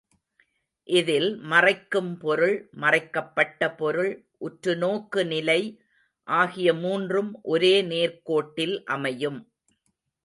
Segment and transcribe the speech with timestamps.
[0.89, 4.11] இதில் மறைக்கும் பொருள், மறைக்கப்பட்ட பொருள்,
[4.41, 5.61] உற்றுநோக்கு நிலை
[6.27, 9.39] ஆகிய மூன்றும் ஒரே நேர்க் கோட்டில் அமையும்.